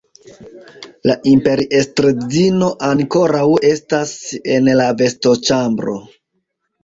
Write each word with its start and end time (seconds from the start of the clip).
La 1.09 1.15
imperiestredzino 1.31 2.69
ankoraŭ 2.87 3.43
estas 3.71 4.15
en 4.57 4.71
la 4.81 4.87
vestoĉambro. 5.03 5.97